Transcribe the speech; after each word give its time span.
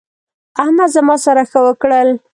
احمد 0.63 0.89
زما 0.95 1.15
سره 1.25 1.43
ښه 1.51 1.59
وکړل. 1.67 2.09